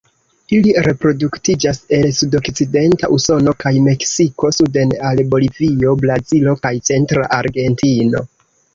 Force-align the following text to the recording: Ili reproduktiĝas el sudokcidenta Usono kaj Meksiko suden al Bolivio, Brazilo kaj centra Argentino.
Ili 0.59 0.71
reproduktiĝas 0.85 1.81
el 1.97 2.07
sudokcidenta 2.21 3.11
Usono 3.19 3.55
kaj 3.65 3.75
Meksiko 3.91 4.53
suden 4.59 4.99
al 5.13 5.25
Bolivio, 5.37 5.97
Brazilo 6.05 6.61
kaj 6.69 6.77
centra 6.93 7.33
Argentino. 7.43 8.29